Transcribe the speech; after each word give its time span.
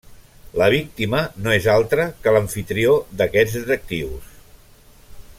La 0.59 0.67
víctima 0.73 1.19
no 1.47 1.51
és 1.57 1.67
altra 1.73 2.07
que 2.23 2.33
l'amfitrió 2.37 2.95
d'aquests 3.19 3.57
detectius. 3.59 4.33